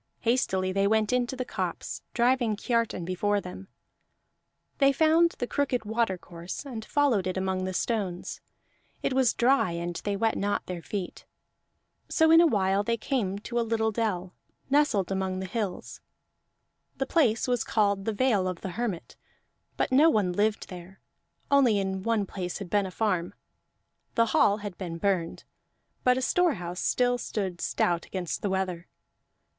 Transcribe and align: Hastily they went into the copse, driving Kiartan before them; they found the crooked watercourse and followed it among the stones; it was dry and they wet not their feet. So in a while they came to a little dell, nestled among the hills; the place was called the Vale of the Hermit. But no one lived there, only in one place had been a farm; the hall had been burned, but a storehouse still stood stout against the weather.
Hastily 0.21 0.71
they 0.71 0.87
went 0.87 1.13
into 1.13 1.35
the 1.35 1.45
copse, 1.45 2.01
driving 2.15 2.55
Kiartan 2.55 3.05
before 3.05 3.39
them; 3.39 3.67
they 4.79 4.91
found 4.91 5.35
the 5.37 5.45
crooked 5.45 5.85
watercourse 5.85 6.65
and 6.65 6.83
followed 6.83 7.27
it 7.27 7.37
among 7.37 7.65
the 7.65 7.71
stones; 7.75 8.41
it 9.03 9.13
was 9.13 9.35
dry 9.35 9.73
and 9.73 9.97
they 9.97 10.15
wet 10.15 10.35
not 10.35 10.65
their 10.65 10.81
feet. 10.81 11.27
So 12.09 12.31
in 12.31 12.41
a 12.41 12.47
while 12.47 12.81
they 12.83 12.97
came 12.97 13.37
to 13.45 13.59
a 13.59 13.61
little 13.61 13.91
dell, 13.91 14.33
nestled 14.71 15.11
among 15.11 15.37
the 15.37 15.45
hills; 15.45 16.01
the 16.97 17.05
place 17.05 17.47
was 17.47 17.63
called 17.63 18.05
the 18.05 18.13
Vale 18.13 18.47
of 18.47 18.61
the 18.61 18.71
Hermit. 18.71 19.15
But 19.77 19.91
no 19.91 20.09
one 20.09 20.33
lived 20.33 20.69
there, 20.69 20.99
only 21.51 21.77
in 21.77 22.01
one 22.01 22.25
place 22.25 22.57
had 22.57 22.71
been 22.71 22.87
a 22.87 22.91
farm; 22.91 23.35
the 24.15 24.25
hall 24.33 24.57
had 24.65 24.79
been 24.79 24.97
burned, 24.97 25.43
but 26.03 26.17
a 26.17 26.23
storehouse 26.23 26.79
still 26.79 27.19
stood 27.19 27.61
stout 27.61 28.07
against 28.07 28.41
the 28.41 28.49
weather. 28.49 28.87